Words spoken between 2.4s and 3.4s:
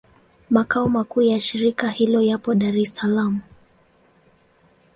Dar es Salaam.